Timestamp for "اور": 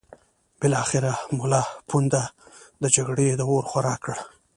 3.51-3.63